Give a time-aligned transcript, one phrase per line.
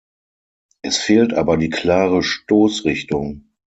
[0.81, 3.51] Es fehlt aber die klare Stoßrichtung.